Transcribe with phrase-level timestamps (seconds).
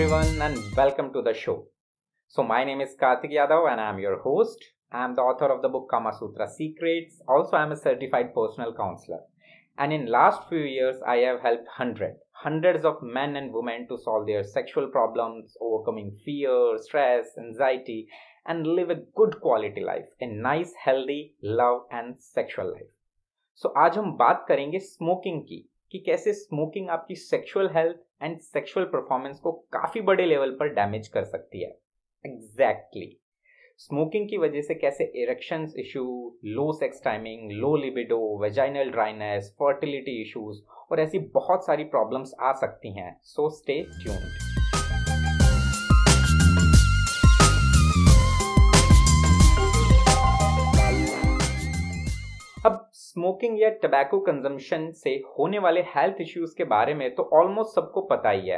[0.00, 1.66] everyone and welcome to the show.
[2.28, 4.58] So my name is Karthik Yadav and I am your host.
[4.90, 7.20] I am the author of the book Kama Sutra Secrets.
[7.28, 9.20] Also I am a certified personal counselor.
[9.76, 13.98] And in last few years I have helped hundred hundreds of men and women to
[13.98, 18.08] solve their sexual problems, overcoming fear, stress, anxiety
[18.46, 22.92] and live a good quality life, a nice healthy love and sexual life.
[23.56, 28.39] So so, आज हम बात करेंगे smoking की कि कैसे smoking आपकी sexual health and
[28.39, 31.69] sexual performance को काफ़ी बड़े लेवल पर डैमेज कर सकती है।
[32.25, 33.19] Exactly exactly.
[33.79, 36.03] स्मोकिंग की वजह से कैसे erection issue
[36.45, 42.53] low sex timing low libido vaginal dryness fertility issues और ऐसी बहुत सारी प्रॉब्लम्स आ
[42.53, 44.50] सकती हैं। सो स्टे ट्यून्ड
[53.21, 58.01] स्मोकिंग या टबैको कंजम्पशन से होने वाले हेल्थ इश्यूज़ के बारे में तो ऑलमोस्ट सबको
[58.01, 58.57] पता ही है।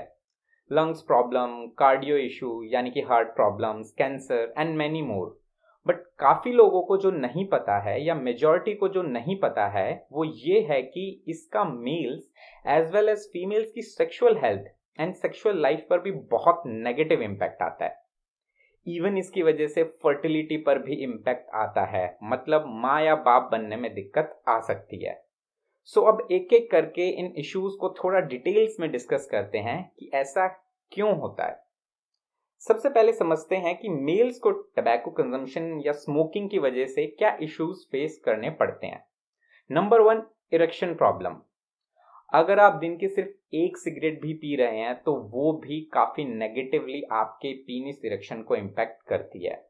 [0.71, 5.27] लंग्स प्रॉब्लम कार्डियो इशू यानी कि heart problems cancer and many more
[5.85, 10.05] but काफ़ी लोगों को जो नहीं पता है या मेजॉरिटी को जो नहीं पता है,
[10.11, 12.23] वो ये है कि इसका males
[12.67, 17.61] as well as females की sexual health and sexual life पर भी बहुत नेगेटिव इम्पैक्ट
[17.61, 18.02] आता है।
[18.87, 23.75] इवन इसकी वजह से फर्टिलिटी पर भी इम्पैक्ट आता है। मतलब माँ या बाप बनने
[23.75, 25.25] में दिक्कत आ सकती है।
[25.83, 29.91] सो so, अब एक एक करके इन इश्यूज़ को थोड़ा डिटेल्स में डिस्कस करते हैं
[29.99, 30.47] कि ऐसा
[30.91, 31.63] क्यों होता है।
[32.59, 37.37] सबसे पहले समझते हैं कि मेल्स को टबैको कंजम्पशन या स्मोकिंग की वजह से क्या
[37.41, 39.05] इश्यूज़ फेस करने पड़ते हैं।
[39.71, 40.23] नंबर वन
[40.53, 41.35] इरेक्शन प्रॉब्लम
[42.33, 46.23] अगर आप दिन के सिर्फ़ एक सिगरेट भी पी रहे हैं तो वो भी काफ़ी
[46.25, 49.61] नेगेटिवली आपके पीनिस इरेक्शन को इम्पैक्ट करती है।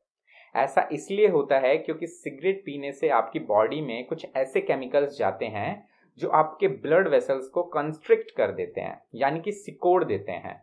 [0.55, 5.45] ऐसा इसलिए होता है क्योंकि सिगरेट पीने से आपकी बॉडी में कुछ ऐसे केमिकल्स जाते
[5.45, 10.61] हैं, जो आपके ब्लड वेसल्स को कंस्ट्रिक्ट कर देते हैं, यानी कि सिकोड़ देते हैं।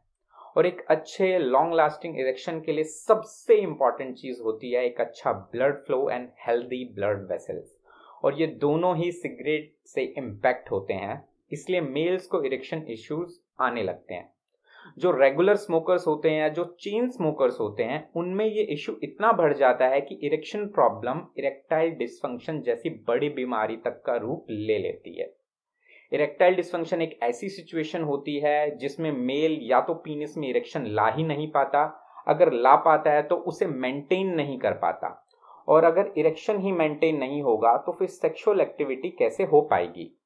[0.56, 5.32] और एक अच्छे लॉन्ग लास्टिंग इरेक्शन के लिए सबसे इंपॉर्टेंट चीज़ होती है एक अच्छा
[5.32, 7.76] blood flow and healthy blood vessels
[8.24, 13.82] और ये दोनों ही सिगरेट से इम्पैक्ट होते हैं। इसलिए मेल्स को इरेक्शन इश्यूज़ आने
[13.82, 14.32] लगते हैं।
[14.98, 19.32] जो रेगुलर स्मोकर्स होते हैं या जो चेन स्मोकर्स होते हैं, उनमें ये इश्यू इतना
[19.32, 24.78] बढ़ जाता है कि इरेक्शन प्रॉब्लम इरेक्टाइल डिस्फंक्शन जैसी बड़ी बीमारी तक का रूप ले
[24.78, 25.34] लेती है।
[26.12, 31.08] इरेक्टाइल डिस्फंक्शन एक ऐसी सिचुएशन होती है जिसमें मेल या तो पीनिस में इरेक्शन ला
[31.08, 31.84] ही नहीं पाता।
[32.28, 35.26] अगर ला पाता है तो उसे मेंटेन नहीं कर पाता।
[35.68, 40.19] और अगर इरेक्शन ही मेंटेन नहीं होगा तो फिर सेक्सुअल एक्टिविटी कैसे हो पाएगी?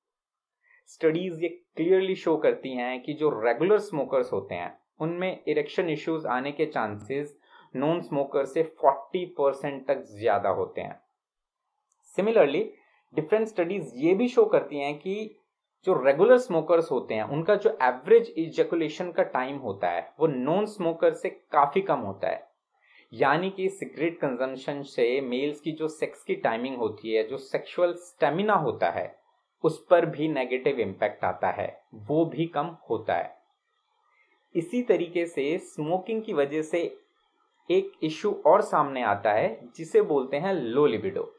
[0.89, 6.27] स्टडीज़ ये क्लियरली शो करती हैं कि जो रेगुलर स्मोकर्स होते हैं, उनमें इरेक्शन इश्यूज़
[6.27, 7.37] आने के चांसेस
[7.77, 11.01] नॉन स्मोकर से 40 परसेंट तक ज़्यादा होते हैं।
[12.17, 12.63] सिमिलरली
[13.15, 15.37] डिफरेंट स्टडीज़ ये भी शो करती हैं कि
[15.87, 20.67] जो रेगुलर स्मोकर्स होते हैं, उनका जो एवरेज इजेकुलेशन का टाइम होता है, वो नॉन
[20.67, 22.49] स्मोकर से काफ़ी कम होता है।
[23.13, 27.93] यानी कि सिगरेट कंजम्पशन से मेल्स की जो सेक्स की टाइमिंग होती है, जो सेक्सुअल
[27.93, 29.24] स्टेमिना होता है
[29.65, 33.33] उस पर भी नेगेटिव इम्पैक्ट आता है, वो भी कम होता है।
[34.55, 36.81] इसी तरीके से स्मोकिंग की वजह से
[37.71, 41.31] एक इशू और सामने आता है, जिसे बोलते हैं लो लिबिडो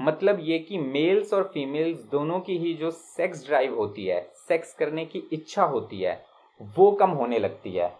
[0.00, 4.74] मतलब ये कि मेल्स और फीमेल्स दोनों की ही जो सेक्स ड्राइव होती है सेक्स
[4.74, 6.24] करने की इच्छा होती है,
[6.60, 7.92] वो कम होने लगती है।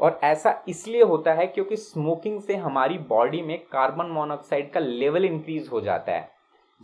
[0.00, 5.24] और ऐसा इसलिए होता है क्योंकि स्मोकिंग से हमारी बॉडी में कार्बन मोनोऑक्साइड का लेवल
[5.24, 6.30] इंक्रीज हो जाता है।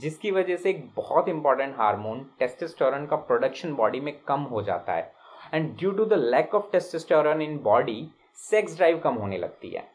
[0.00, 4.92] जिसकी वजह से एक बहुत इंपॉर्टेंट हार्मोन टेस्टोस्टेरोन का प्रोडक्शन बॉडी में कम हो जाता
[4.92, 5.12] है।
[5.54, 9.86] And due to the lack of testosterone in body sex drive कम होने लगती है।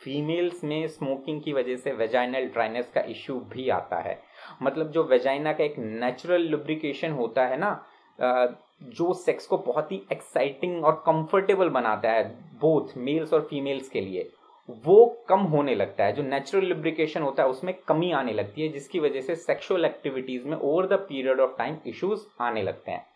[0.00, 4.18] फीमेल्स में स्मोकिंग की वजह से वेजाइनल ड्राइनेस का इश्यू भी आता है।
[4.62, 7.70] मतलब जो वेजाइना का एक नेचुरल लुब्रिकेशन होता है ना
[8.18, 12.24] जो सेक्स को बहुत ही एक्साइटिंग और कंफर्टेबल बनाता है
[12.60, 14.28] बोथ मेल्स और फीमेल्स के लिए।
[14.70, 18.68] वो कम होने लगता है, जो नेचुरल लिब्रिकेशन होता है, उसमें कमी आने लगती है,
[18.68, 23.06] जिसकी वजह से सेक्सुअल एक्टिविटीज़ में over the period of time issues आने लगते हैं।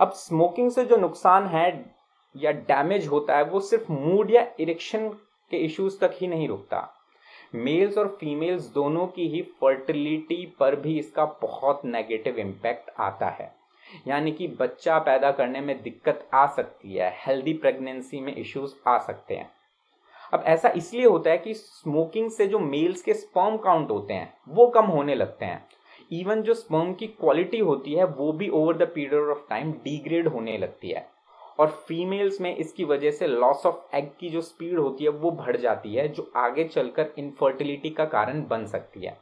[0.00, 1.94] अब स्मोकिंग से जो नुकसान है
[2.36, 5.08] या डैमेज होता है, वो सिर्फ़ मूड या इरेक्शन
[5.50, 7.00] के इश्यूज़ तक ही नहीं रुकता।
[7.54, 13.54] मेल्स और फीमेल्स दोनों की ही फर्टिलिटी पर भी इसका बहुत नेगेटिव इम्पैक्ट आता है।
[14.08, 18.98] यानी कि बच्चा पैदा करने में दिक्कत आ सकती है हेल्दी प्रेगनेंसी में इश्यूज़ आ
[18.98, 19.50] सकते हैं।
[20.34, 24.34] अब ऐसा इसलिए होता है कि स्मोकिंग से जो मेल्स के स्पर्म काउंट होते हैं,
[24.48, 25.68] वो कम होने लगते हैं।
[26.12, 30.28] इवन जो स्पर्म की क्वालिटी होती है, वो भी over the period of time degrade
[30.28, 31.10] होने लगती है।
[31.58, 35.30] और फीमेल्स में इसकी वजह से लॉस ऑफ़ एग की जो स्पीड होती है, वो
[35.30, 39.18] बढ़ जाती है, जो आगे चलकर इनफर्टिलिटी का कारण बन सकती है।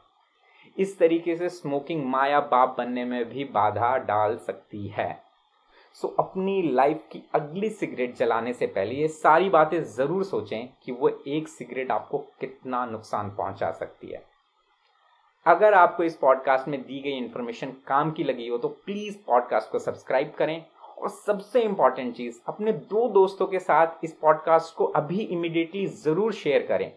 [0.77, 5.22] इस तरीके से स्मोकिंग माँ या बाप बनने में भी बाधा डाल सकती है।
[5.95, 10.69] सो so, अपनी लाइफ की अगली सिगरेट जलाने से पहले ये सारी बातें ज़रूर सोचें
[10.83, 14.23] कि वो एक सिगरेट आपको कितना नुकसान पहुँचा सकती है।
[15.45, 19.71] अगर आपको इस पॉडकास्ट में दी गई इन्फॉर्मेशन काम की लगी हो तो प्लीज़ पॉडकास्ट
[19.71, 20.65] को सब्सक्राइब करें
[20.97, 26.33] और सबसे इंपॉर्टेंट चीज़ अपने दो दोस्तों के साथ इस पॉडकास्ट को अभी इमिडिएटली ज़रूर
[26.33, 26.91] शेयर करें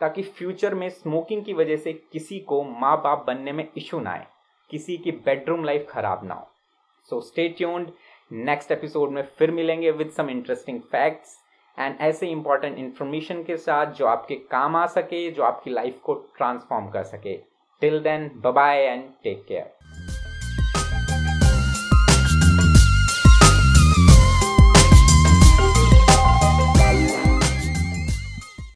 [0.00, 4.10] ताकि फ्यूचर में स्मोकिंग की वजह से किसी को माँ बाप बनने में इशू ना
[4.10, 4.26] आए
[4.70, 6.50] किसी की बेडरूम लाइफ खराब ना हो।
[7.10, 7.90] So stay tuned
[8.32, 11.38] next episode में फिर मिलेंगे with some interesting facts
[11.78, 16.14] and ऐसे इंपॉर्टेंट इन्फॉर्मेशन के साथ जो आपके काम आ सके, जो आपकी लाइफ को
[16.14, 17.36] ट्रांसफॉर्म कर सके.
[17.80, 19.77] Till then bye and take care